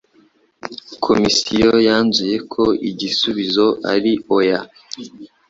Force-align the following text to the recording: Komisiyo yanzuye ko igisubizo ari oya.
Komisiyo 1.05 1.71
yanzuye 1.87 2.37
ko 2.53 2.63
igisubizo 2.89 3.65
ari 3.93 4.11
oya. 4.37 4.59